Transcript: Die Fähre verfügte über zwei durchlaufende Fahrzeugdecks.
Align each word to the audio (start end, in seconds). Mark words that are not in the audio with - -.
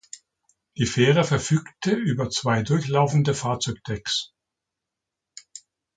Die 0.77 0.87
Fähre 0.87 1.23
verfügte 1.23 1.91
über 1.91 2.27
zwei 2.31 2.63
durchlaufende 2.63 3.35
Fahrzeugdecks. 3.35 4.33